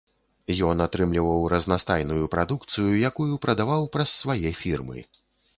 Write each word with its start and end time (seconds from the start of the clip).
Ён 0.69 0.77
атрымліваў 0.85 1.43
разнастайную 1.53 2.25
прадукцыю, 2.37 2.89
якую 3.11 3.29
прадаваў 3.45 3.89
праз 3.97 4.09
свае 4.23 4.57
фірмы. 4.65 5.07